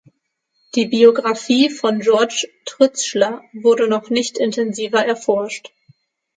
[0.73, 5.69] Die Biografie von George Trützschler wurde noch nicht intensiver erforscht.